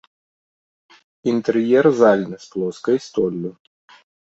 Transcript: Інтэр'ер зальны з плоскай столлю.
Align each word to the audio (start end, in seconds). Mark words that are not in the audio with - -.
Інтэр'ер 1.33 1.85
зальны 2.01 2.37
з 2.49 2.53
плоскай 2.57 2.97
столлю. 3.11 3.51